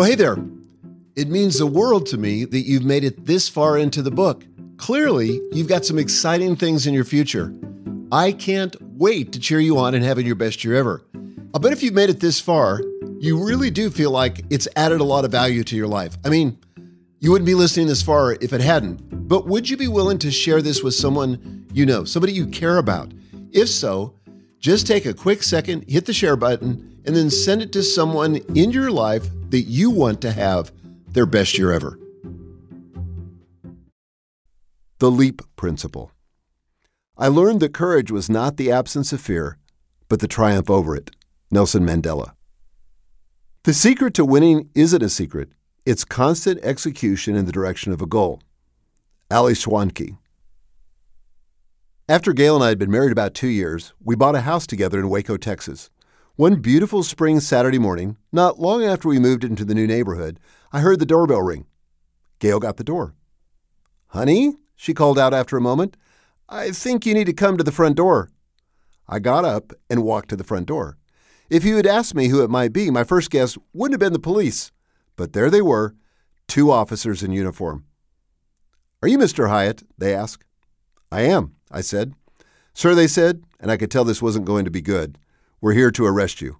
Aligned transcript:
Well, 0.00 0.08
hey 0.08 0.14
there. 0.14 0.38
It 1.14 1.28
means 1.28 1.58
the 1.58 1.66
world 1.66 2.06
to 2.06 2.16
me 2.16 2.46
that 2.46 2.60
you've 2.60 2.86
made 2.86 3.04
it 3.04 3.26
this 3.26 3.50
far 3.50 3.76
into 3.76 4.00
the 4.00 4.10
book. 4.10 4.46
Clearly, 4.78 5.42
you've 5.52 5.68
got 5.68 5.84
some 5.84 5.98
exciting 5.98 6.56
things 6.56 6.86
in 6.86 6.94
your 6.94 7.04
future. 7.04 7.54
I 8.10 8.32
can't 8.32 8.74
wait 8.80 9.30
to 9.32 9.38
cheer 9.38 9.60
you 9.60 9.76
on 9.76 9.94
and 9.94 10.02
having 10.02 10.24
your 10.24 10.36
best 10.36 10.64
year 10.64 10.74
ever. 10.74 11.02
I 11.52 11.58
bet 11.58 11.74
if 11.74 11.82
you've 11.82 11.92
made 11.92 12.08
it 12.08 12.18
this 12.18 12.40
far, 12.40 12.80
you 13.18 13.44
really 13.44 13.68
do 13.68 13.90
feel 13.90 14.10
like 14.10 14.42
it's 14.48 14.66
added 14.74 15.02
a 15.02 15.04
lot 15.04 15.26
of 15.26 15.32
value 15.32 15.62
to 15.64 15.76
your 15.76 15.86
life. 15.86 16.16
I 16.24 16.30
mean, 16.30 16.56
you 17.18 17.30
wouldn't 17.30 17.44
be 17.44 17.54
listening 17.54 17.86
this 17.86 18.00
far 18.00 18.38
if 18.40 18.54
it 18.54 18.62
hadn't. 18.62 19.28
But 19.28 19.48
would 19.48 19.68
you 19.68 19.76
be 19.76 19.88
willing 19.88 20.16
to 20.20 20.30
share 20.30 20.62
this 20.62 20.82
with 20.82 20.94
someone 20.94 21.66
you 21.74 21.84
know, 21.84 22.04
somebody 22.04 22.32
you 22.32 22.46
care 22.46 22.78
about? 22.78 23.12
If 23.52 23.68
so, 23.68 24.14
just 24.60 24.86
take 24.86 25.04
a 25.04 25.12
quick 25.12 25.42
second, 25.42 25.84
hit 25.90 26.06
the 26.06 26.14
share 26.14 26.36
button, 26.36 27.02
and 27.04 27.14
then 27.14 27.28
send 27.28 27.60
it 27.60 27.70
to 27.72 27.82
someone 27.82 28.36
in 28.54 28.70
your 28.70 28.90
life 28.90 29.28
that 29.50 29.62
you 29.62 29.90
want 29.90 30.20
to 30.22 30.32
have 30.32 30.72
their 31.08 31.26
best 31.26 31.58
year 31.58 31.72
ever. 31.72 31.98
The 34.98 35.10
Leap 35.10 35.42
Principle. 35.56 36.12
I 37.16 37.28
learned 37.28 37.60
that 37.60 37.74
courage 37.74 38.10
was 38.10 38.30
not 38.30 38.56
the 38.56 38.70
absence 38.70 39.12
of 39.12 39.20
fear, 39.20 39.58
but 40.08 40.20
the 40.20 40.28
triumph 40.28 40.70
over 40.70 40.96
it. 40.96 41.10
Nelson 41.50 41.84
Mandela. 41.84 42.32
The 43.64 43.74
secret 43.74 44.14
to 44.14 44.24
winning 44.24 44.70
isn't 44.74 45.02
a 45.02 45.08
secret, 45.08 45.50
it's 45.84 46.04
constant 46.04 46.60
execution 46.62 47.34
in 47.34 47.44
the 47.44 47.52
direction 47.52 47.92
of 47.92 48.00
a 48.00 48.06
goal. 48.06 48.40
Ali 49.30 49.54
Schwanke. 49.54 50.16
After 52.08 52.32
Gail 52.32 52.56
and 52.56 52.64
I 52.64 52.68
had 52.68 52.78
been 52.78 52.90
married 52.90 53.12
about 53.12 53.34
two 53.34 53.48
years, 53.48 53.92
we 54.02 54.16
bought 54.16 54.34
a 54.34 54.40
house 54.40 54.66
together 54.66 54.98
in 54.98 55.08
Waco, 55.08 55.36
Texas. 55.36 55.90
One 56.40 56.62
beautiful 56.62 57.02
spring 57.02 57.38
Saturday 57.40 57.78
morning, 57.78 58.16
not 58.32 58.58
long 58.58 58.82
after 58.82 59.08
we 59.08 59.18
moved 59.18 59.44
into 59.44 59.62
the 59.62 59.74
new 59.74 59.86
neighborhood, 59.86 60.40
I 60.72 60.80
heard 60.80 60.98
the 60.98 61.04
doorbell 61.04 61.42
ring. 61.42 61.66
Gail 62.38 62.58
got 62.58 62.78
the 62.78 62.82
door. 62.82 63.14
Honey, 64.06 64.54
she 64.74 64.94
called 64.94 65.18
out 65.18 65.34
after 65.34 65.58
a 65.58 65.60
moment, 65.60 65.98
I 66.48 66.70
think 66.70 67.04
you 67.04 67.12
need 67.12 67.26
to 67.26 67.34
come 67.34 67.58
to 67.58 67.62
the 67.62 67.70
front 67.70 67.96
door. 67.96 68.30
I 69.06 69.18
got 69.18 69.44
up 69.44 69.74
and 69.90 70.02
walked 70.02 70.30
to 70.30 70.36
the 70.36 70.42
front 70.42 70.64
door. 70.64 70.96
If 71.50 71.62
you 71.62 71.76
had 71.76 71.86
asked 71.86 72.14
me 72.14 72.28
who 72.28 72.42
it 72.42 72.48
might 72.48 72.72
be, 72.72 72.90
my 72.90 73.04
first 73.04 73.30
guess 73.30 73.58
wouldn't 73.74 73.92
have 73.92 74.00
been 74.00 74.14
the 74.14 74.18
police. 74.18 74.72
But 75.16 75.34
there 75.34 75.50
they 75.50 75.60
were, 75.60 75.94
two 76.48 76.70
officers 76.70 77.22
in 77.22 77.32
uniform. 77.32 77.84
Are 79.02 79.08
you 79.08 79.18
Mr. 79.18 79.50
Hyatt? 79.50 79.82
they 79.98 80.14
asked. 80.14 80.46
I 81.12 81.20
am, 81.20 81.56
I 81.70 81.82
said. 81.82 82.14
Sir, 82.72 82.94
they 82.94 83.08
said, 83.08 83.44
and 83.60 83.70
I 83.70 83.76
could 83.76 83.90
tell 83.90 84.04
this 84.04 84.22
wasn't 84.22 84.46
going 84.46 84.64
to 84.64 84.70
be 84.70 84.80
good. 84.80 85.18
We're 85.62 85.74
here 85.74 85.90
to 85.90 86.06
arrest 86.06 86.40
you. 86.40 86.56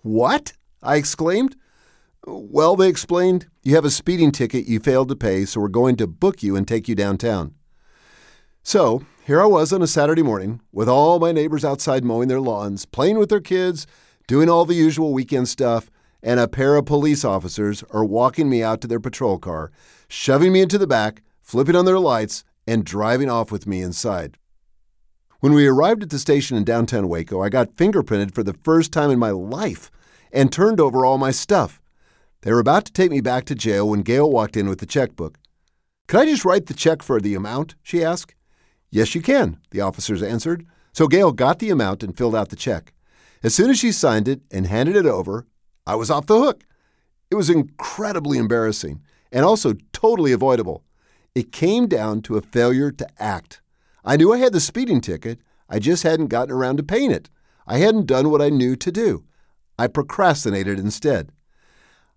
What? 0.00 0.54
I 0.82 0.96
exclaimed. 0.96 1.54
Well, 2.26 2.76
they 2.76 2.88
explained, 2.88 3.46
you 3.62 3.74
have 3.74 3.84
a 3.84 3.90
speeding 3.90 4.32
ticket 4.32 4.66
you 4.66 4.80
failed 4.80 5.10
to 5.10 5.16
pay, 5.16 5.44
so 5.44 5.60
we're 5.60 5.68
going 5.68 5.96
to 5.96 6.06
book 6.06 6.42
you 6.42 6.56
and 6.56 6.66
take 6.66 6.88
you 6.88 6.94
downtown. 6.94 7.54
So, 8.62 9.04
here 9.26 9.42
I 9.42 9.46
was 9.46 9.70
on 9.70 9.82
a 9.82 9.86
Saturday 9.86 10.22
morning 10.22 10.62
with 10.72 10.88
all 10.88 11.18
my 11.18 11.30
neighbors 11.30 11.64
outside 11.64 12.04
mowing 12.04 12.28
their 12.28 12.40
lawns, 12.40 12.86
playing 12.86 13.18
with 13.18 13.28
their 13.28 13.40
kids, 13.40 13.86
doing 14.26 14.48
all 14.48 14.64
the 14.64 14.74
usual 14.74 15.12
weekend 15.12 15.48
stuff, 15.48 15.90
and 16.22 16.40
a 16.40 16.48
pair 16.48 16.76
of 16.76 16.86
police 16.86 17.26
officers 17.26 17.84
are 17.90 18.04
walking 18.04 18.48
me 18.48 18.62
out 18.62 18.80
to 18.80 18.88
their 18.88 19.00
patrol 19.00 19.38
car, 19.38 19.70
shoving 20.08 20.52
me 20.52 20.62
into 20.62 20.78
the 20.78 20.86
back, 20.86 21.22
flipping 21.42 21.76
on 21.76 21.84
their 21.84 21.98
lights, 21.98 22.44
and 22.66 22.84
driving 22.84 23.28
off 23.28 23.52
with 23.52 23.66
me 23.66 23.82
inside. 23.82 24.38
When 25.40 25.52
we 25.52 25.68
arrived 25.68 26.02
at 26.02 26.10
the 26.10 26.18
station 26.18 26.56
in 26.56 26.64
downtown 26.64 27.08
Waco, 27.08 27.40
I 27.40 27.48
got 27.48 27.76
fingerprinted 27.76 28.34
for 28.34 28.42
the 28.42 28.56
first 28.64 28.90
time 28.90 29.08
in 29.08 29.20
my 29.20 29.30
life 29.30 29.88
and 30.32 30.50
turned 30.50 30.80
over 30.80 31.06
all 31.06 31.16
my 31.16 31.30
stuff. 31.30 31.80
They 32.42 32.52
were 32.52 32.58
about 32.58 32.86
to 32.86 32.92
take 32.92 33.12
me 33.12 33.20
back 33.20 33.44
to 33.44 33.54
jail 33.54 33.88
when 33.88 34.02
Gail 34.02 34.28
walked 34.28 34.56
in 34.56 34.68
with 34.68 34.80
the 34.80 34.86
checkbook. 34.86 35.38
Could 36.08 36.18
I 36.18 36.24
just 36.24 36.44
write 36.44 36.66
the 36.66 36.74
check 36.74 37.02
for 37.02 37.20
the 37.20 37.36
amount? 37.36 37.76
she 37.84 38.02
asked. 38.02 38.34
Yes, 38.90 39.14
you 39.14 39.22
can, 39.22 39.58
the 39.70 39.80
officers 39.80 40.24
answered. 40.24 40.66
So 40.92 41.06
Gail 41.06 41.30
got 41.30 41.60
the 41.60 41.70
amount 41.70 42.02
and 42.02 42.16
filled 42.16 42.34
out 42.34 42.48
the 42.48 42.56
check. 42.56 42.92
As 43.44 43.54
soon 43.54 43.70
as 43.70 43.78
she 43.78 43.92
signed 43.92 44.26
it 44.26 44.40
and 44.50 44.66
handed 44.66 44.96
it 44.96 45.06
over, 45.06 45.46
I 45.86 45.94
was 45.94 46.10
off 46.10 46.26
the 46.26 46.40
hook. 46.40 46.64
It 47.30 47.36
was 47.36 47.48
incredibly 47.48 48.38
embarrassing 48.38 49.02
and 49.30 49.44
also 49.44 49.74
totally 49.92 50.32
avoidable. 50.32 50.82
It 51.36 51.52
came 51.52 51.86
down 51.86 52.22
to 52.22 52.36
a 52.36 52.42
failure 52.42 52.90
to 52.90 53.06
act. 53.22 53.60
I 54.08 54.16
knew 54.16 54.32
I 54.32 54.38
had 54.38 54.54
the 54.54 54.60
speeding 54.60 55.02
ticket, 55.02 55.38
I 55.68 55.78
just 55.78 56.02
hadn't 56.02 56.28
gotten 56.28 56.54
around 56.54 56.78
to 56.78 56.82
paying 56.82 57.10
it. 57.10 57.28
I 57.66 57.76
hadn't 57.76 58.06
done 58.06 58.30
what 58.30 58.40
I 58.40 58.48
knew 58.48 58.74
to 58.74 58.90
do. 58.90 59.24
I 59.78 59.86
procrastinated 59.86 60.78
instead. 60.78 61.30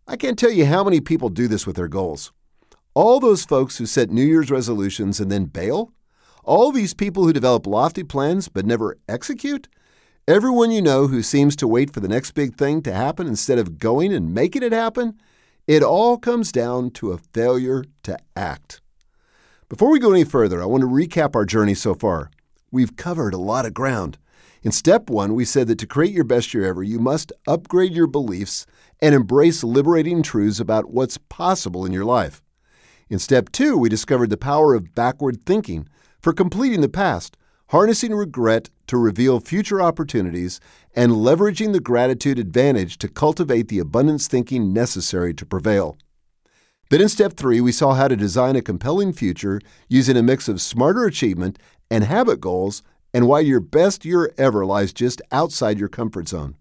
I 0.08 0.16
can't 0.16 0.40
tell 0.40 0.52
you 0.52 0.66
how 0.66 0.86
many 0.86 1.02
people 1.02 1.28
do 1.28 1.50
this 1.50 1.68
with 1.68 1.76
their 1.76 1.90
goals. 1.90 2.32
All 2.94 3.20
those 3.20 3.44
folks 3.44 3.78
who 3.78 3.86
set 3.86 4.10
New 4.10 4.24
Year's 4.24 4.50
resolutions 4.50 5.20
and 5.20 5.30
then 5.30 5.48
bail? 5.48 5.92
All 6.46 6.72
these 6.72 6.94
people 6.94 7.26
who 7.26 7.34
develop 7.34 7.68
lofty 7.68 8.04
plans 8.04 8.48
but 8.48 8.66
never 8.66 8.98
execute? 9.10 9.68
Everyone 10.30 10.72
you 10.72 10.82
know 10.82 11.08
who 11.08 11.22
seems 11.22 11.58
to 11.58 11.68
wait 11.68 11.94
for 11.94 12.00
the 12.00 12.08
next 12.08 12.32
big 12.32 12.56
thing 12.56 12.82
to 12.84 12.94
happen 12.94 13.28
instead 13.28 13.60
of 13.60 13.80
going 13.80 14.14
and 14.14 14.34
making 14.34 14.64
it 14.64 14.72
happen? 14.72 15.20
It 15.68 15.84
all 15.84 16.18
comes 16.18 16.54
down 16.54 16.92
to 16.92 17.12
a 17.12 17.18
failure 17.18 17.84
to 18.04 18.18
act. 18.34 18.81
Before 19.72 19.90
we 19.90 20.00
go 20.00 20.12
any 20.12 20.26
further, 20.26 20.62
I 20.62 20.66
want 20.66 20.82
to 20.82 20.88
recap 20.88 21.34
our 21.34 21.46
journey 21.46 21.76
so 21.76 21.96
far. 21.96 22.30
We've 22.72 22.98
covered 22.98 23.34
a 23.34 23.38
lot 23.38 23.66
of 23.66 23.74
ground. 23.74 24.18
In 24.64 24.74
step 24.74 25.10
one, 25.10 25.34
we 25.34 25.46
said 25.46 25.68
that 25.68 25.78
to 25.78 25.88
create 25.88 26.14
your 26.14 26.26
best 26.26 26.54
year 26.54 26.66
ever, 26.66 26.84
you 26.84 27.00
must 27.00 27.32
upgrade 27.48 27.94
your 27.94 28.08
beliefs 28.08 28.66
and 29.00 29.16
embrace 29.16 29.64
liberating 29.64 30.24
truths 30.24 30.60
about 30.60 30.92
what's 30.92 31.18
possible 31.18 31.86
in 31.86 31.94
your 31.94 32.04
life. 32.04 32.42
In 33.10 33.18
step 33.18 33.50
two, 33.54 33.78
we 33.78 33.88
discovered 33.88 34.30
the 34.30 34.36
power 34.36 34.74
of 34.74 34.94
backward 34.94 35.46
thinking 35.46 35.88
for 36.20 36.34
completing 36.34 36.82
the 36.82 36.90
past, 36.90 37.38
harnessing 37.70 38.14
regret 38.14 38.70
to 38.88 38.98
reveal 38.98 39.40
future 39.40 39.82
opportunities, 39.82 40.60
and 40.98 41.14
leveraging 41.14 41.72
the 41.72 41.80
gratitude 41.80 42.40
advantage 42.40 42.98
to 42.98 43.08
cultivate 43.08 43.70
the 43.70 43.80
abundance 43.80 44.28
thinking 44.28 44.74
necessary 44.74 45.34
to 45.34 45.46
prevail. 45.46 45.98
Then 46.92 47.00
in 47.00 47.08
step 47.08 47.38
three, 47.38 47.62
we 47.62 47.72
saw 47.72 47.94
how 47.94 48.10
to 48.10 48.18
design 48.18 48.58
a 48.58 48.62
compelling 48.62 49.14
future 49.14 49.62
using 49.88 50.18
a 50.18 50.22
mix 50.22 50.50
of 50.50 50.60
smarter 50.60 51.06
achievement 51.06 51.58
and 51.90 52.04
habit 52.04 52.42
goals, 52.42 52.84
and 53.14 53.30
why 53.30 53.40
your 53.40 53.62
best 53.62 54.04
year 54.04 54.34
ever 54.38 54.66
lies 54.66 54.92
just 54.92 55.22
outside 55.32 55.80
your 55.80 55.88
comfort 55.88 56.28
zone. 56.28 56.56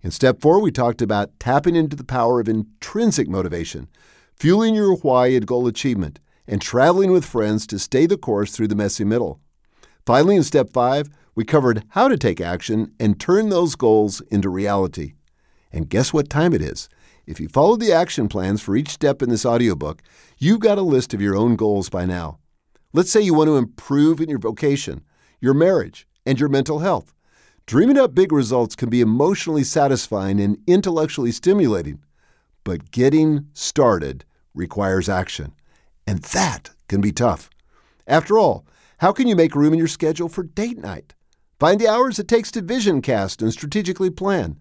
In 0.00 0.12
step 0.12 0.40
four, 0.40 0.60
we 0.60 0.70
talked 0.70 1.02
about 1.02 1.40
tapping 1.40 1.74
into 1.74 1.96
the 1.96 2.04
power 2.04 2.38
of 2.38 2.48
intrinsic 2.48 3.28
motivation, 3.28 3.88
fueling 4.36 4.76
your 4.76 4.94
why 4.94 5.26
and 5.26 5.44
goal 5.44 5.66
achievement, 5.66 6.20
and 6.46 6.62
traveling 6.62 7.10
with 7.10 7.24
friends 7.24 7.66
to 7.66 7.80
stay 7.80 8.06
the 8.06 8.16
course 8.16 8.52
through 8.52 8.68
the 8.68 8.76
messy 8.76 9.02
middle. 9.02 9.40
Finally, 10.06 10.36
in 10.36 10.44
step 10.44 10.70
five, 10.70 11.10
we 11.34 11.44
covered 11.44 11.82
how 11.88 12.06
to 12.06 12.16
take 12.16 12.40
action 12.40 12.92
and 13.00 13.18
turn 13.18 13.48
those 13.48 13.74
goals 13.74 14.20
into 14.30 14.48
reality. 14.48 15.14
And 15.72 15.90
guess 15.90 16.12
what 16.12 16.30
time 16.30 16.54
it 16.54 16.62
is? 16.62 16.88
If 17.28 17.38
you 17.40 17.46
follow 17.46 17.76
the 17.76 17.92
action 17.92 18.26
plans 18.26 18.62
for 18.62 18.74
each 18.74 18.88
step 18.88 19.20
in 19.20 19.28
this 19.28 19.44
audiobook, 19.44 20.00
you've 20.38 20.60
got 20.60 20.78
a 20.78 20.82
list 20.82 21.12
of 21.12 21.20
your 21.20 21.36
own 21.36 21.56
goals 21.56 21.90
by 21.90 22.06
now. 22.06 22.38
Let's 22.94 23.10
say 23.10 23.20
you 23.20 23.34
want 23.34 23.48
to 23.48 23.58
improve 23.58 24.18
in 24.18 24.30
your 24.30 24.38
vocation, 24.38 25.02
your 25.38 25.52
marriage, 25.52 26.08
and 26.24 26.40
your 26.40 26.48
mental 26.48 26.78
health. 26.78 27.12
Dreaming 27.66 27.98
up 27.98 28.14
big 28.14 28.32
results 28.32 28.74
can 28.74 28.88
be 28.88 29.02
emotionally 29.02 29.62
satisfying 29.62 30.40
and 30.40 30.56
intellectually 30.66 31.30
stimulating, 31.30 32.02
but 32.64 32.90
getting 32.92 33.48
started 33.52 34.24
requires 34.54 35.10
action, 35.10 35.52
and 36.06 36.20
that 36.20 36.70
can 36.88 37.02
be 37.02 37.12
tough. 37.12 37.50
After 38.06 38.38
all, 38.38 38.64
how 39.00 39.12
can 39.12 39.28
you 39.28 39.36
make 39.36 39.54
room 39.54 39.74
in 39.74 39.78
your 39.78 39.86
schedule 39.86 40.30
for 40.30 40.44
date 40.44 40.78
night? 40.78 41.12
Find 41.60 41.78
the 41.78 41.88
hours 41.88 42.18
it 42.18 42.26
takes 42.26 42.50
to 42.52 42.62
vision 42.62 43.02
cast 43.02 43.42
and 43.42 43.52
strategically 43.52 44.08
plan. 44.08 44.58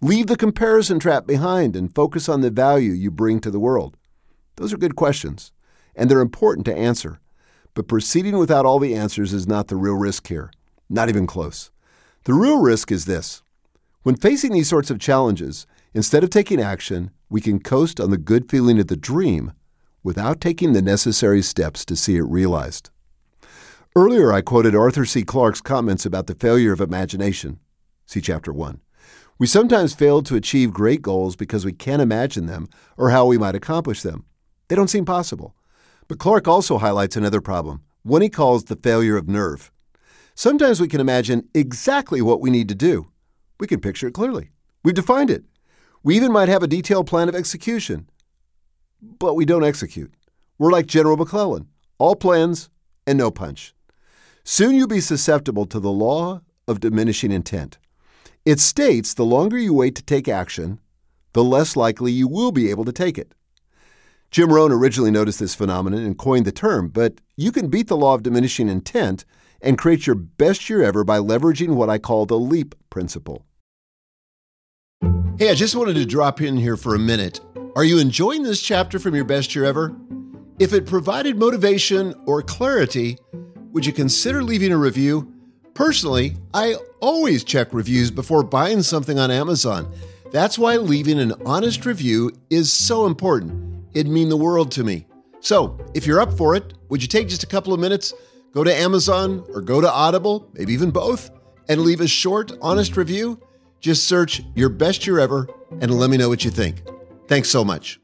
Leave 0.00 0.28
the 0.28 0.36
comparison 0.36 1.00
trap 1.00 1.26
behind 1.26 1.74
and 1.74 1.92
focus 1.92 2.28
on 2.28 2.40
the 2.40 2.52
value 2.52 2.92
you 2.92 3.10
bring 3.10 3.40
to 3.40 3.50
the 3.50 3.58
world? 3.58 3.96
Those 4.54 4.72
are 4.72 4.78
good 4.78 4.94
questions, 4.94 5.50
and 5.96 6.08
they're 6.08 6.20
important 6.20 6.66
to 6.66 6.76
answer. 6.76 7.18
But 7.74 7.88
proceeding 7.88 8.38
without 8.38 8.64
all 8.64 8.78
the 8.78 8.94
answers 8.94 9.32
is 9.32 9.48
not 9.48 9.66
the 9.66 9.74
real 9.74 9.96
risk 9.96 10.28
here, 10.28 10.52
not 10.88 11.08
even 11.08 11.26
close. 11.26 11.72
The 12.24 12.34
real 12.34 12.60
risk 12.60 12.92
is 12.92 13.06
this 13.06 13.42
when 14.04 14.14
facing 14.14 14.52
these 14.52 14.68
sorts 14.68 14.88
of 14.88 15.00
challenges, 15.00 15.66
instead 15.92 16.22
of 16.22 16.30
taking 16.30 16.60
action, 16.60 17.10
we 17.28 17.40
can 17.40 17.58
coast 17.58 17.98
on 17.98 18.10
the 18.10 18.18
good 18.18 18.48
feeling 18.48 18.78
of 18.78 18.86
the 18.86 18.96
dream 18.96 19.52
without 20.04 20.40
taking 20.40 20.74
the 20.74 20.82
necessary 20.82 21.42
steps 21.42 21.84
to 21.84 21.96
see 21.96 22.16
it 22.16 22.22
realized. 22.22 22.90
Earlier, 23.96 24.32
I 24.32 24.42
quoted 24.42 24.76
Arthur 24.76 25.04
C. 25.04 25.24
Clarke's 25.24 25.60
comments 25.60 26.06
about 26.06 26.28
the 26.28 26.36
failure 26.36 26.72
of 26.72 26.80
imagination. 26.80 27.58
See 28.06 28.20
Chapter 28.20 28.52
1. 28.52 28.80
We 29.38 29.46
sometimes 29.46 29.94
fail 29.94 30.22
to 30.22 30.34
achieve 30.34 30.72
great 30.72 31.00
goals 31.02 31.36
because 31.36 31.64
we 31.64 31.72
can't 31.72 32.02
imagine 32.02 32.46
them 32.46 32.68
or 32.96 33.10
how 33.10 33.26
we 33.26 33.38
might 33.38 33.54
accomplish 33.54 34.02
them. 34.02 34.24
They 34.68 34.74
don't 34.74 34.90
seem 34.90 35.04
possible. 35.04 35.54
But 36.08 36.18
Clarke 36.18 36.48
also 36.48 36.78
highlights 36.78 37.16
another 37.16 37.40
problem, 37.40 37.82
one 38.02 38.22
he 38.22 38.28
calls 38.28 38.64
the 38.64 38.76
failure 38.76 39.16
of 39.16 39.28
nerve. 39.28 39.70
Sometimes 40.34 40.80
we 40.80 40.88
can 40.88 41.00
imagine 41.00 41.48
exactly 41.54 42.20
what 42.20 42.40
we 42.40 42.50
need 42.50 42.68
to 42.68 42.74
do. 42.74 43.06
We 43.60 43.66
can 43.66 43.80
picture 43.80 44.08
it 44.08 44.14
clearly. 44.14 44.50
We've 44.82 44.94
defined 44.94 45.30
it. 45.30 45.44
We 46.02 46.16
even 46.16 46.32
might 46.32 46.48
have 46.48 46.62
a 46.62 46.68
detailed 46.68 47.06
plan 47.06 47.28
of 47.28 47.34
execution, 47.34 48.08
but 49.00 49.34
we 49.34 49.44
don't 49.44 49.64
execute. 49.64 50.12
We're 50.58 50.72
like 50.72 50.86
General 50.86 51.16
McClellan 51.16 51.68
all 51.98 52.14
plans 52.14 52.70
and 53.06 53.18
no 53.18 53.30
punch. 53.30 53.74
Soon 54.44 54.74
you'll 54.74 54.86
be 54.86 55.00
susceptible 55.00 55.66
to 55.66 55.80
the 55.80 55.90
law 55.90 56.40
of 56.66 56.80
diminishing 56.80 57.32
intent. 57.32 57.78
It 58.48 58.60
states 58.60 59.12
the 59.12 59.26
longer 59.26 59.58
you 59.58 59.74
wait 59.74 59.94
to 59.96 60.02
take 60.02 60.26
action, 60.26 60.80
the 61.34 61.44
less 61.44 61.76
likely 61.76 62.12
you 62.12 62.26
will 62.26 62.50
be 62.50 62.70
able 62.70 62.86
to 62.86 62.92
take 62.92 63.18
it. 63.18 63.34
Jim 64.30 64.50
Rohn 64.50 64.72
originally 64.72 65.10
noticed 65.10 65.38
this 65.38 65.54
phenomenon 65.54 66.02
and 66.02 66.16
coined 66.16 66.46
the 66.46 66.50
term, 66.50 66.88
but 66.88 67.20
you 67.36 67.52
can 67.52 67.68
beat 67.68 67.88
the 67.88 67.96
law 67.98 68.14
of 68.14 68.22
diminishing 68.22 68.70
intent 68.70 69.26
and 69.60 69.76
create 69.76 70.06
your 70.06 70.14
best 70.14 70.70
year 70.70 70.82
ever 70.82 71.04
by 71.04 71.18
leveraging 71.18 71.74
what 71.74 71.90
I 71.90 71.98
call 71.98 72.24
the 72.24 72.38
LEAP 72.38 72.74
principle. 72.88 73.44
Hey, 75.38 75.50
I 75.50 75.54
just 75.54 75.76
wanted 75.76 75.96
to 75.96 76.06
drop 76.06 76.40
in 76.40 76.56
here 76.56 76.78
for 76.78 76.94
a 76.94 76.98
minute. 76.98 77.42
Are 77.76 77.84
you 77.84 77.98
enjoying 77.98 78.44
this 78.44 78.62
chapter 78.62 78.98
from 78.98 79.14
your 79.14 79.26
best 79.26 79.54
year 79.54 79.66
ever? 79.66 79.94
If 80.58 80.72
it 80.72 80.86
provided 80.86 81.36
motivation 81.36 82.14
or 82.24 82.40
clarity, 82.40 83.18
would 83.72 83.84
you 83.84 83.92
consider 83.92 84.42
leaving 84.42 84.72
a 84.72 84.78
review? 84.78 85.34
Personally, 85.78 86.34
I 86.52 86.74
always 86.98 87.44
check 87.44 87.72
reviews 87.72 88.10
before 88.10 88.42
buying 88.42 88.82
something 88.82 89.16
on 89.16 89.30
Amazon. 89.30 89.88
That's 90.32 90.58
why 90.58 90.74
leaving 90.74 91.20
an 91.20 91.34
honest 91.46 91.86
review 91.86 92.32
is 92.50 92.72
so 92.72 93.06
important. 93.06 93.86
It'd 93.94 94.10
mean 94.10 94.28
the 94.28 94.36
world 94.36 94.72
to 94.72 94.82
me. 94.82 95.06
So, 95.38 95.78
if 95.94 96.04
you're 96.04 96.18
up 96.18 96.36
for 96.36 96.56
it, 96.56 96.74
would 96.88 97.00
you 97.00 97.06
take 97.06 97.28
just 97.28 97.44
a 97.44 97.46
couple 97.46 97.72
of 97.72 97.78
minutes, 97.78 98.12
go 98.52 98.64
to 98.64 98.74
Amazon 98.74 99.44
or 99.50 99.60
go 99.60 99.80
to 99.80 99.88
Audible, 99.88 100.50
maybe 100.52 100.72
even 100.72 100.90
both, 100.90 101.30
and 101.68 101.82
leave 101.82 102.00
a 102.00 102.08
short, 102.08 102.50
honest 102.60 102.96
review? 102.96 103.40
Just 103.78 104.08
search 104.08 104.42
your 104.56 104.70
best 104.70 105.06
year 105.06 105.20
ever 105.20 105.48
and 105.80 105.96
let 105.96 106.10
me 106.10 106.16
know 106.16 106.28
what 106.28 106.44
you 106.44 106.50
think. 106.50 106.82
Thanks 107.28 107.50
so 107.50 107.64
much. 107.64 108.00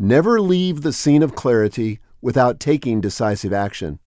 Never 0.00 0.40
leave 0.40 0.82
the 0.82 0.92
scene 0.92 1.22
of 1.22 1.36
clarity 1.36 2.00
without 2.20 2.58
taking 2.58 3.00
decisive 3.00 3.52
action. 3.52 4.00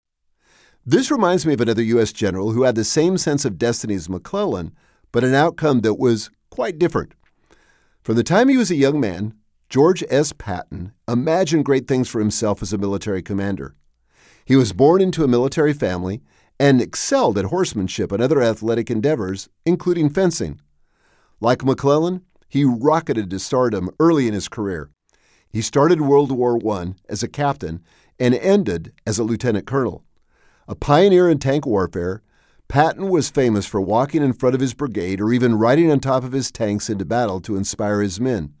This 0.86 1.10
reminds 1.10 1.46
me 1.46 1.54
of 1.54 1.62
another 1.62 1.82
U.S. 1.82 2.12
general 2.12 2.52
who 2.52 2.64
had 2.64 2.74
the 2.74 2.84
same 2.84 3.16
sense 3.16 3.46
of 3.46 3.56
destiny 3.56 3.94
as 3.94 4.10
McClellan, 4.10 4.74
but 5.12 5.24
an 5.24 5.32
outcome 5.32 5.80
that 5.80 5.94
was 5.94 6.30
quite 6.50 6.78
different. 6.78 7.14
From 8.02 8.16
the 8.16 8.22
time 8.22 8.50
he 8.50 8.58
was 8.58 8.70
a 8.70 8.76
young 8.76 9.00
man, 9.00 9.32
George 9.70 10.04
S. 10.10 10.34
Patton 10.34 10.92
imagined 11.08 11.64
great 11.64 11.88
things 11.88 12.10
for 12.10 12.18
himself 12.18 12.60
as 12.60 12.74
a 12.74 12.78
military 12.78 13.22
commander. 13.22 13.74
He 14.44 14.56
was 14.56 14.74
born 14.74 15.00
into 15.00 15.24
a 15.24 15.28
military 15.28 15.72
family 15.72 16.20
and 16.60 16.82
excelled 16.82 17.38
at 17.38 17.46
horsemanship 17.46 18.12
and 18.12 18.22
other 18.22 18.42
athletic 18.42 18.90
endeavors, 18.90 19.48
including 19.64 20.10
fencing. 20.10 20.60
Like 21.40 21.64
McClellan, 21.64 22.20
he 22.46 22.62
rocketed 22.64 23.30
to 23.30 23.38
stardom 23.38 23.88
early 23.98 24.28
in 24.28 24.34
his 24.34 24.48
career. 24.48 24.90
He 25.48 25.62
started 25.62 26.02
World 26.02 26.30
War 26.30 26.58
I 26.78 26.92
as 27.08 27.22
a 27.22 27.28
captain 27.28 27.82
and 28.20 28.34
ended 28.34 28.92
as 29.06 29.18
a 29.18 29.24
lieutenant 29.24 29.66
colonel. 29.66 30.03
A 30.66 30.74
pioneer 30.74 31.28
in 31.28 31.38
tank 31.38 31.66
warfare, 31.66 32.22
Patton 32.68 33.08
was 33.10 33.28
famous 33.28 33.66
for 33.66 33.80
walking 33.80 34.22
in 34.22 34.32
front 34.32 34.54
of 34.54 34.60
his 34.60 34.72
brigade 34.72 35.20
or 35.20 35.32
even 35.32 35.58
riding 35.58 35.90
on 35.90 36.00
top 36.00 36.24
of 36.24 36.32
his 36.32 36.50
tanks 36.50 36.88
into 36.88 37.04
battle 37.04 37.40
to 37.42 37.56
inspire 37.56 38.00
his 38.00 38.18
men. 38.18 38.54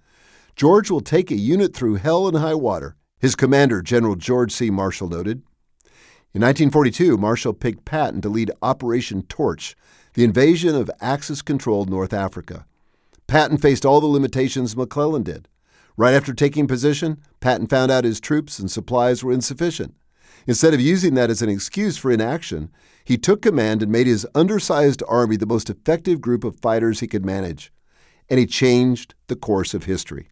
George 0.54 0.90
will 0.90 1.00
take 1.00 1.30
a 1.30 1.36
unit 1.36 1.74
through 1.74 1.96
hell 1.96 2.28
and 2.28 2.36
high 2.36 2.54
water, 2.54 2.96
his 3.18 3.34
commander, 3.34 3.80
General 3.80 4.16
George 4.16 4.52
C. 4.52 4.70
Marshall, 4.70 5.08
noted. 5.08 5.42
In 6.34 6.42
1942, 6.42 7.16
Marshall 7.16 7.54
picked 7.54 7.84
Patton 7.84 8.20
to 8.20 8.28
lead 8.28 8.50
Operation 8.60 9.22
Torch, 9.22 9.74
the 10.12 10.24
invasion 10.24 10.74
of 10.74 10.90
Axis 11.00 11.42
controlled 11.42 11.88
North 11.88 12.12
Africa. 12.12 12.66
Patton 13.26 13.58
faced 13.58 13.86
all 13.86 14.00
the 14.00 14.06
limitations 14.06 14.76
McClellan 14.76 15.22
did. 15.22 15.48
Right 15.96 16.14
after 16.14 16.34
taking 16.34 16.66
position, 16.66 17.20
Patton 17.40 17.68
found 17.68 17.90
out 17.90 18.04
his 18.04 18.20
troops 18.20 18.58
and 18.58 18.70
supplies 18.70 19.24
were 19.24 19.32
insufficient. 19.32 19.94
Instead 20.46 20.74
of 20.74 20.80
using 20.80 21.14
that 21.14 21.30
as 21.30 21.42
an 21.42 21.48
excuse 21.48 21.96
for 21.96 22.10
inaction, 22.10 22.70
he 23.04 23.16
took 23.16 23.42
command 23.42 23.82
and 23.82 23.90
made 23.90 24.06
his 24.06 24.26
undersized 24.34 25.02
army 25.08 25.36
the 25.36 25.46
most 25.46 25.70
effective 25.70 26.20
group 26.20 26.44
of 26.44 26.60
fighters 26.60 27.00
he 27.00 27.06
could 27.06 27.24
manage. 27.24 27.72
And 28.28 28.38
he 28.38 28.46
changed 28.46 29.14
the 29.26 29.36
course 29.36 29.74
of 29.74 29.84
history. 29.84 30.28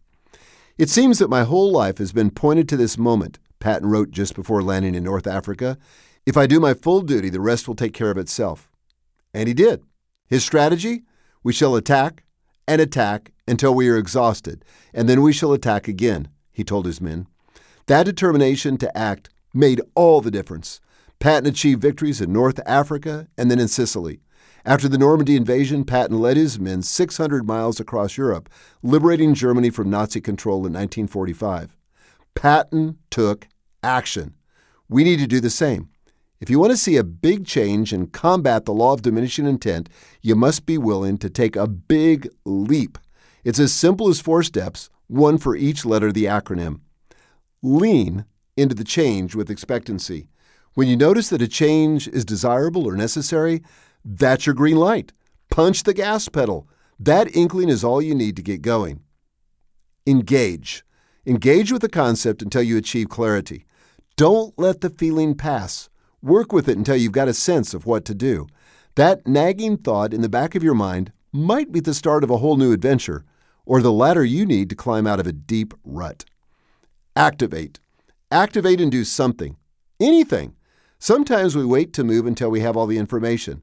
It 0.77 0.89
seems 0.89 1.19
that 1.19 1.29
my 1.29 1.43
whole 1.43 1.71
life 1.71 1.99
has 1.99 2.11
been 2.11 2.31
pointed 2.31 2.67
to 2.69 2.77
this 2.77 2.97
moment, 2.97 3.37
Patton 3.59 3.89
wrote 3.89 4.11
just 4.11 4.35
before 4.35 4.63
landing 4.63 4.95
in 4.95 5.03
North 5.03 5.27
Africa. 5.27 5.77
If 6.25 6.35
I 6.35 6.47
do 6.47 6.59
my 6.59 6.73
full 6.73 7.01
duty, 7.01 7.29
the 7.29 7.39
rest 7.39 7.67
will 7.67 7.75
take 7.75 7.93
care 7.93 8.09
of 8.09 8.17
itself. 8.17 8.69
And 9.33 9.47
he 9.47 9.53
did. 9.53 9.83
His 10.27 10.43
strategy? 10.43 11.03
We 11.43 11.53
shall 11.53 11.75
attack 11.75 12.23
and 12.67 12.81
attack 12.81 13.31
until 13.47 13.75
we 13.75 13.89
are 13.89 13.97
exhausted, 13.97 14.63
and 14.93 15.07
then 15.07 15.21
we 15.21 15.33
shall 15.33 15.53
attack 15.53 15.87
again, 15.87 16.29
he 16.51 16.63
told 16.63 16.85
his 16.85 17.01
men. 17.01 17.27
That 17.87 18.05
determination 18.05 18.77
to 18.77 18.97
act 18.97 19.29
made 19.53 19.81
all 19.95 20.21
the 20.21 20.31
difference. 20.31 20.81
Patton 21.19 21.47
achieved 21.47 21.81
victories 21.81 22.21
in 22.21 22.33
North 22.33 22.59
Africa 22.65 23.27
and 23.37 23.49
then 23.49 23.59
in 23.59 23.67
Sicily. 23.67 24.19
After 24.65 24.87
the 24.87 24.97
Normandy 24.97 25.35
invasion, 25.35 25.83
Patton 25.83 26.19
led 26.19 26.37
his 26.37 26.59
men 26.59 26.81
600 26.81 27.45
miles 27.45 27.79
across 27.79 28.17
Europe, 28.17 28.49
liberating 28.81 29.33
Germany 29.33 29.69
from 29.69 29.89
Nazi 29.89 30.21
control 30.21 30.59
in 30.59 30.73
1945. 30.73 31.75
Patton 32.35 32.97
took 33.09 33.47
action. 33.83 34.35
We 34.89 35.03
need 35.03 35.19
to 35.19 35.27
do 35.27 35.39
the 35.39 35.49
same. 35.49 35.89
If 36.39 36.49
you 36.49 36.59
want 36.59 36.71
to 36.71 36.77
see 36.77 36.97
a 36.97 37.03
big 37.03 37.45
change 37.45 37.93
and 37.93 38.11
combat 38.11 38.65
the 38.65 38.73
law 38.73 38.93
of 38.93 39.01
diminishing 39.01 39.45
intent, 39.45 39.87
you 40.21 40.35
must 40.35 40.65
be 40.65 40.77
willing 40.77 41.17
to 41.19 41.29
take 41.29 41.55
a 41.55 41.67
big 41.67 42.27
leap. 42.43 42.97
It's 43.43 43.59
as 43.59 43.73
simple 43.73 44.09
as 44.09 44.19
four 44.19 44.43
steps, 44.43 44.89
one 45.07 45.37
for 45.37 45.55
each 45.55 45.85
letter 45.85 46.07
of 46.07 46.13
the 46.13 46.25
acronym. 46.25 46.81
Lean 47.61 48.25
into 48.55 48.75
the 48.75 48.83
change 48.83 49.35
with 49.35 49.49
expectancy. 49.49 50.27
When 50.73 50.87
you 50.87 50.97
notice 50.97 51.29
that 51.29 51.41
a 51.41 51.47
change 51.47 52.07
is 52.07 52.25
desirable 52.25 52.87
or 52.87 52.95
necessary, 52.95 53.61
that's 54.03 54.45
your 54.45 54.55
green 54.55 54.77
light. 54.77 55.13
Punch 55.49 55.83
the 55.83 55.93
gas 55.93 56.29
pedal. 56.29 56.67
That 56.99 57.35
inkling 57.35 57.69
is 57.69 57.83
all 57.83 58.01
you 58.01 58.15
need 58.15 58.35
to 58.37 58.41
get 58.41 58.61
going. 58.61 59.01
Engage. 60.07 60.83
Engage 61.25 61.71
with 61.71 61.81
the 61.81 61.89
concept 61.89 62.41
until 62.41 62.61
you 62.61 62.77
achieve 62.77 63.09
clarity. 63.09 63.65
Don't 64.15 64.57
let 64.57 64.81
the 64.81 64.89
feeling 64.89 65.35
pass. 65.35 65.89
Work 66.21 66.51
with 66.51 66.67
it 66.67 66.77
until 66.77 66.95
you've 66.95 67.11
got 67.11 67.27
a 67.27 67.33
sense 67.33 67.73
of 67.73 67.85
what 67.85 68.05
to 68.05 68.13
do. 68.13 68.47
That 68.95 69.25
nagging 69.27 69.77
thought 69.77 70.13
in 70.13 70.21
the 70.21 70.29
back 70.29 70.55
of 70.55 70.63
your 70.63 70.75
mind 70.75 71.11
might 71.31 71.71
be 71.71 71.79
the 71.79 71.93
start 71.93 72.23
of 72.23 72.29
a 72.29 72.37
whole 72.37 72.57
new 72.57 72.71
adventure, 72.71 73.25
or 73.65 73.81
the 73.81 73.91
ladder 73.91 74.23
you 74.23 74.45
need 74.45 74.69
to 74.69 74.75
climb 74.75 75.07
out 75.07 75.19
of 75.19 75.27
a 75.27 75.31
deep 75.31 75.73
rut. 75.83 76.25
Activate. 77.15 77.79
Activate 78.33 78.81
and 78.81 78.91
do 78.91 79.03
something. 79.03 79.57
Anything. 79.99 80.55
Sometimes 80.97 81.55
we 81.55 81.63
wait 81.63 81.93
to 81.93 82.03
move 82.03 82.25
until 82.25 82.49
we 82.49 82.61
have 82.61 82.75
all 82.75 82.87
the 82.87 82.97
information. 82.97 83.61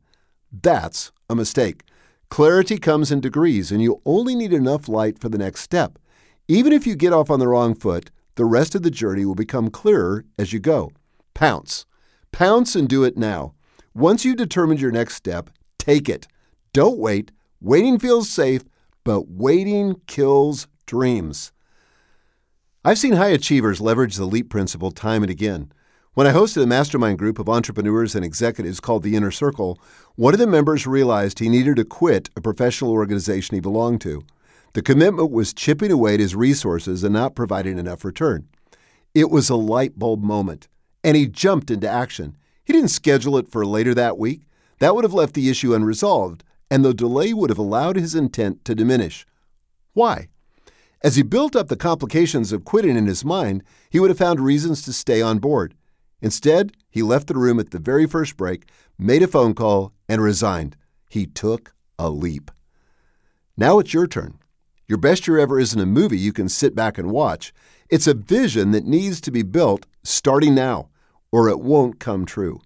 That's 0.53 1.11
a 1.29 1.35
mistake. 1.35 1.83
Clarity 2.29 2.79
comes 2.79 3.11
in 3.11 3.21
degrees, 3.21 3.73
and 3.73 3.83
you 3.83 4.00
only 4.07 4.37
need 4.37 4.53
enough 4.53 4.89
light 4.89 5.19
for 5.19 5.29
the 5.29 5.39
next 5.39 5.62
step. 5.62 5.99
Even 6.47 6.73
if 6.73 6.87
you 6.87 6.95
get 6.95 7.12
off 7.12 7.33
on 7.33 7.41
the 7.41 7.49
wrong 7.49 7.75
foot, 7.75 8.12
the 8.37 8.45
rest 8.45 8.77
of 8.77 8.85
the 8.85 8.93
journey 8.93 9.25
will 9.25 9.35
become 9.35 9.71
clearer 9.71 10.25
as 10.39 10.53
you 10.53 10.61
go. 10.61 10.93
Pounce. 11.35 11.85
Pounce 12.31 12.77
and 12.77 12.89
do 12.89 13.03
it 13.03 13.17
now. 13.17 13.55
Once 13.93 14.25
you've 14.25 14.37
determined 14.37 14.81
your 14.81 14.93
next 14.93 15.17
step, 15.17 15.50
take 15.81 16.09
it. 16.09 16.29
Don't 16.73 16.97
wait. 16.97 17.33
Waiting 17.61 17.99
feels 17.99 18.31
safe, 18.31 18.62
but 19.03 19.27
waiting 19.27 20.00
kills 20.07 20.69
dreams. 20.87 21.50
I've 22.83 22.97
seen 22.97 23.13
high 23.13 23.29
achievers 23.29 23.83
leverage 23.83 24.17
the 24.17 24.25
LEAP 24.25 24.49
principle 24.49 24.91
time 24.91 25.23
and 25.23 25.31
again. 25.31 25.71
When 26.15 26.27
I 26.27 26.33
hosted 26.33 26.63
a 26.63 26.67
mastermind 26.67 27.19
group 27.19 27.39
of 27.39 27.47
entrepreneurs 27.47 28.15
and 28.15 28.25
executives 28.25 28.81
called 28.81 29.03
the 29.03 29.17
Inner 29.17 29.31
Circle, 29.31 29.79
one 30.15 30.33
of 30.33 30.41
the 30.41 30.47
members 30.47 30.87
realized 30.87 31.41
he 31.41 31.51
needed 31.51 31.77
to 31.77 31.85
quit 31.85 32.31
a 32.37 32.41
professional 32.41 32.93
organization 32.93 33.55
he 33.55 33.61
belonged 33.61 34.01
to. 34.01 34.23
The 34.73 34.81
commitment 34.81 35.31
was 35.31 35.53
chipping 35.53 35.93
away 35.93 36.15
at 36.15 36.21
his 36.21 36.35
resources 36.35 37.05
and 37.05 37.13
not 37.13 37.35
providing 37.35 37.79
enough 37.79 38.03
return. 38.03 38.49
It 39.15 39.29
was 39.29 39.51
a 39.51 39.57
light 39.57 39.99
bulb 39.99 40.23
moment, 40.23 40.67
and 41.05 41.19
he 41.19 41.27
jumped 41.27 41.71
into 41.71 41.87
action. 41.87 42.35
He 42.65 42.73
didn't 42.73 42.89
schedule 42.89 43.37
it 43.37 43.53
for 43.53 43.67
later 43.67 43.93
that 43.93 44.17
week. 44.17 44.47
That 44.79 44.95
would 44.95 45.05
have 45.05 45.13
left 45.13 45.35
the 45.35 45.51
issue 45.51 45.75
unresolved, 45.75 46.45
and 46.71 46.83
the 46.83 46.95
delay 46.95 47.35
would 47.35 47.51
have 47.51 47.59
allowed 47.59 47.97
his 47.97 48.15
intent 48.15 48.65
to 48.65 48.75
diminish. 48.75 49.27
Why? 49.93 50.29
As 51.02 51.16
he 51.16 51.23
built 51.23 51.57
up 51.57 51.69
the 51.69 51.76
complications 51.76 52.52
of 52.52 52.64
quitting 52.64 52.97
in 52.97 53.07
his 53.07 53.25
mind, 53.25 53.62
he 53.88 53.99
would 53.99 54.11
have 54.11 54.19
found 54.19 54.38
reasons 54.38 54.83
to 54.83 54.92
stay 54.92 55.23
on 55.23 55.38
board. 55.38 55.75
Instead, 56.21 56.73
he 56.90 57.02
left 57.02 57.26
the 57.26 57.38
room 57.38 57.59
at 57.59 57.71
the 57.71 57.78
very 57.78 58.07
first 58.07 58.37
break, 58.37 58.66
made 58.99 59.23
a 59.23 59.26
phone 59.26 59.54
call, 59.54 59.95
and 60.09 60.21
resigned. 60.21 60.76
He 61.09 61.25
took 61.25 61.75
a 61.99 62.11
leap. 62.11 62.50
Now 63.57 63.78
it's 63.78 63.95
your 63.95 64.07
turn. 64.07 64.38
Your 64.87 64.99
best 64.99 65.26
year 65.26 65.38
ever 65.38 65.59
isn't 65.59 65.80
a 65.80 65.87
movie 65.87 66.19
you 66.19 66.33
can 66.33 66.49
sit 66.49 66.75
back 66.75 66.99
and 66.99 67.11
watch. 67.11 67.52
It's 67.88 68.07
a 68.07 68.14
vision 68.14 68.73
that 68.73 68.85
needs 68.85 69.21
to 69.23 69.30
be 69.30 69.42
built 69.42 69.87
starting 70.02 70.54
now, 70.54 70.88
or 71.33 71.49
it 71.49 71.61
won't 71.61 71.99
come 71.99 72.26
true. 72.26 72.61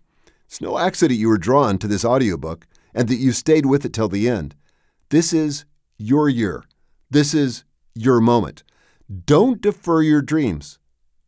It's 0.47 0.61
no 0.61 0.79
accident 0.79 1.21
you 1.21 1.29
were 1.29 1.39
drawn 1.39 1.79
to 1.79 1.87
this 1.87 2.05
audiobook 2.05 2.67
and 2.95 3.09
that 3.09 3.17
you 3.17 3.33
stayed 3.33 3.67
with 3.67 3.85
it 3.85 3.93
till 3.93 4.09
the 4.09 4.29
end. 4.29 4.55
This 5.11 5.33
is 5.33 5.65
your 5.99 6.29
year. 6.29 6.65
This 7.11 7.35
is 7.35 7.65
your 7.95 8.21
moment. 8.21 8.63
Don't 9.27 9.61
defer 9.61 10.03
your 10.03 10.23
dreams. 10.23 10.79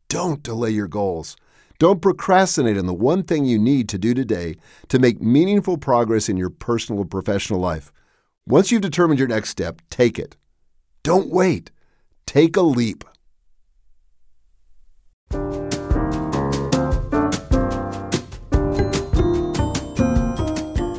Don't 0.09 0.43
delay 0.43 0.71
your 0.71 0.89
goals. 0.89 1.37
Don't 1.79 2.01
procrastinate 2.01 2.79
on 2.79 2.87
the 2.87 2.95
one 2.95 3.23
thing 3.23 3.45
you 3.45 3.59
need 3.59 3.89
to 3.91 3.99
do 3.99 4.15
today 4.15 4.57
to 4.89 4.99
make 4.99 5.21
meaningful 5.21 5.77
progress 5.77 6.29
in 6.29 6.37
your 6.37 6.51
personal 6.51 7.03
and 7.03 7.11
professional 7.11 7.61
life. 7.61 7.93
Once 8.47 8.71
you've 8.71 8.81
determined 8.83 9.19
your 9.19 9.29
next 9.29 9.51
step, 9.51 9.83
take 9.91 10.19
it. 10.19 10.37
Don't 11.03 11.29
wait. 11.29 11.71
Take 12.27 12.57
a 12.57 12.63
leap. 12.63 13.05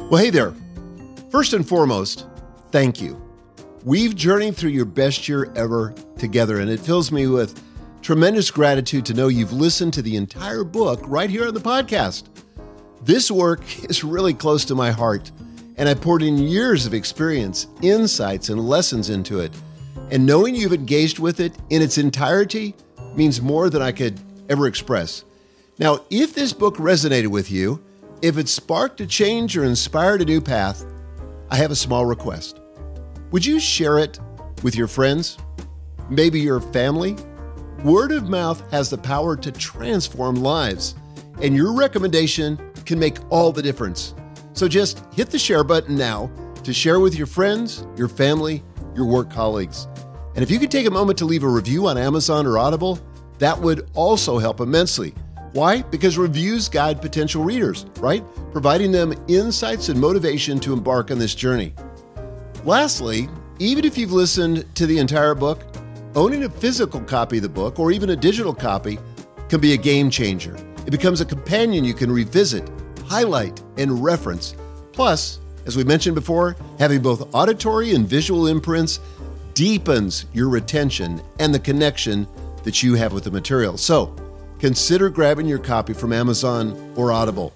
Well, 0.09 0.24
hey 0.24 0.29
there. 0.29 0.53
First 1.31 1.53
and 1.53 1.67
foremost, 1.67 2.25
thank 2.71 3.01
you. 3.01 3.26
We've 3.88 4.13
journeyed 4.13 4.58
through 4.58 4.72
your 4.72 4.84
best 4.84 5.29
year 5.29 5.50
ever 5.56 5.96
together, 6.17 6.60
and 6.60 6.70
it 6.70 6.82
fills 6.82 7.10
me 7.10 7.25
with 7.27 7.63
tremendous 8.01 8.51
gratitude 8.51 9.06
to 9.06 9.13
know 9.13 9.29
you've 9.29 9.53
listened 9.53 9.94
to 9.94 10.01
the 10.01 10.17
entire 10.17 10.65
book 10.65 11.00
right 11.08 11.29
here 11.29 11.48
on 11.48 11.53
the 11.53 11.62
podcast. 11.62 12.25
This 13.03 13.32
work 13.32 13.62
is 13.89 14.03
really 14.03 14.34
close 14.34 14.65
to 14.65 14.75
my 14.75 14.91
heart, 14.91 15.32
and 15.77 15.88
I 15.88 15.94
poured 15.94 16.22
in 16.22 16.38
years 16.38 16.86
of 16.86 16.94
experience, 16.94 17.67
insights, 17.82 18.50
and 18.50 18.60
lessons 18.60 19.10
into 19.10 19.39
it. 19.39 19.53
And 20.12 20.25
knowing 20.25 20.53
you've 20.53 20.74
engaged 20.74 21.20
with 21.20 21.39
it 21.39 21.53
in 21.70 21.82
its 21.82 21.98
entirety 21.98 22.75
means 23.15 23.41
more 23.41 23.70
than 23.70 23.82
I 23.82 23.94
could 23.94 24.20
ever 24.50 24.67
express. 24.67 25.24
Now, 25.79 26.01
if 26.10 26.36
this 26.36 26.51
book 26.51 26.75
resonated 26.75 27.27
with 27.27 27.50
you, 27.50 27.82
if 28.22 28.38
it 28.38 28.50
sparked 28.50 29.00
a 29.00 29.08
change 29.08 29.56
or 29.56 29.63
inspired 29.63 30.22
a 30.22 30.25
new 30.25 30.41
path, 30.41 30.84
I 31.50 31.56
have 31.56 31.72
a 31.72 31.75
small 31.75 32.06
request. 32.06 32.60
Would 33.31 33.46
you 33.46 33.60
share 33.60 34.00
it 34.00 34.19
with 34.63 34.75
your 34.77 34.88
friends? 34.88 35.38
Maybe 36.10 36.39
your 36.39 36.62
family? 36.62 37.17
Word 37.84 38.13
of 38.13 38.29
mouth 38.29 38.72
has 38.72 38.89
the 38.89 38.98
power 38.98 39.36
to 39.36 39.51
transform 39.51 40.36
lives, 40.36 40.96
and 41.41 41.53
your 41.53 41.74
recommendation 41.74 42.57
can 42.86 42.98
make 42.98 43.17
all 43.29 43.51
the 43.51 43.62
difference. 43.62 44.15
So 44.53 44.69
just 44.69 45.03
hit 45.13 45.29
the 45.29 45.38
share 45.38 45.65
button 45.65 45.98
now 45.98 46.31
to 46.63 46.74
share 46.74 47.01
with 47.01 47.15
your 47.15 47.27
friends, 47.27 47.86
your 47.98 48.07
family, 48.07 48.63
your 48.96 49.05
work 49.05 49.29
colleagues. 49.29 49.89
And 50.36 50.41
if 50.41 50.50
you 50.50 50.57
could 50.57 50.72
take 50.72 50.88
a 50.88 50.91
moment 50.91 51.19
to 51.19 51.25
leave 51.25 51.43
a 51.43 51.50
review 51.50 51.88
on 51.88 51.98
Amazon 51.98 52.48
or 52.48 52.57
Audible, 52.57 52.98
that 53.39 53.60
would 53.60 53.89
also 53.93 54.38
help 54.38 54.62
immensely. 54.62 55.13
Why? 55.51 55.81
Because 55.81 56.17
reviews 56.17 56.69
guide 56.69 57.01
potential 57.01 57.43
readers, 57.43 57.86
right? 58.00 58.24
Providing 58.53 58.93
them 58.93 59.13
insights 59.27 59.89
and 59.89 60.00
motivation 60.00 60.62
to 60.62 60.72
embark 60.72 61.12
on 61.12 61.19
this 61.19 61.36
journey. 61.36 61.74
Lastly, 62.67 63.29
even 63.59 63.86
if 63.86 63.97
you've 63.97 64.12
listened 64.12 64.65
to 64.75 64.86
the 64.86 64.97
entire 64.97 65.33
book, 65.33 65.63
owning 66.15 66.43
a 66.43 66.50
physical 66.50 67.00
copy 67.00 67.38
of 67.38 67.43
the 67.43 67.47
book 67.47 67.79
or 67.79 67.93
even 67.93 68.09
a 68.09 68.15
digital 68.17 68.53
copy 68.53 69.00
can 69.47 69.62
be 69.62 69.71
a 69.71 69.77
game 69.77 70.09
changer. 70.09 70.53
It 70.86 70.91
becomes 70.91 71.21
a 71.21 71.25
companion 71.25 71.86
you 71.86 71.93
can 71.93 72.12
revisit, 72.12 72.69
highlight, 73.05 73.62
and 73.77 74.03
reference. 74.03 74.53
Plus, 74.91 75.39
as 75.65 75.77
we 75.77 75.86
mentioned 75.86 76.15
before, 76.15 76.57
having 76.77 77.01
both 77.01 77.33
auditory 77.33 77.95
and 77.95 78.05
visual 78.05 78.47
imprints 78.47 79.00
deepens 79.53 80.25
your 80.33 80.50
retention 80.50 81.21
and 81.39 81.55
the 81.55 81.59
connection 81.59 82.27
that 82.65 82.83
you 82.83 82.95
have 82.95 83.13
with 83.13 83.24
the 83.24 83.31
material. 83.31 83.77
So, 83.77 84.13
consider 84.59 85.09
grabbing 85.09 85.47
your 85.47 85.59
copy 85.59 85.93
from 85.93 86.12
Amazon 86.12 86.91
or 86.97 87.13
Audible. 87.13 87.53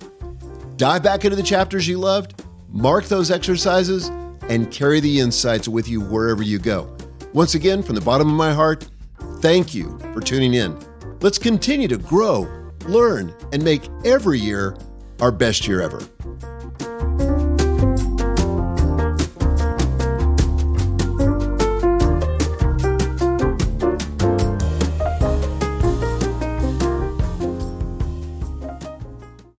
Dive 0.77 1.03
back 1.03 1.25
into 1.25 1.35
the 1.35 1.43
chapters 1.43 1.85
you 1.85 1.97
loved, 1.97 2.45
mark 2.69 3.03
those 3.03 3.29
exercises, 3.29 4.09
and 4.49 4.71
carry 4.71 4.99
the 4.99 5.19
insights 5.19 5.67
with 5.67 5.87
you 5.87 6.01
wherever 6.01 6.43
you 6.43 6.59
go. 6.59 6.95
Once 7.33 7.55
again, 7.55 7.81
from 7.81 7.95
the 7.95 8.01
bottom 8.01 8.27
of 8.27 8.35
my 8.35 8.53
heart, 8.53 8.87
thank 9.39 9.73
you 9.73 9.97
for 10.13 10.21
tuning 10.21 10.53
in. 10.53 10.77
Let's 11.21 11.37
continue 11.37 11.87
to 11.87 11.97
grow, 11.97 12.47
learn, 12.85 13.33
and 13.53 13.63
make 13.63 13.83
every 14.03 14.39
year 14.39 14.75
our 15.19 15.31
best 15.31 15.67
year 15.67 15.81
ever. 15.81 16.01